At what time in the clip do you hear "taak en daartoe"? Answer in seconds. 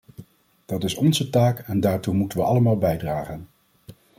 1.29-2.13